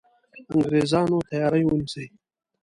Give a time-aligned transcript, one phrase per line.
[0.53, 2.05] انګرېزانو تیاری ونیسي.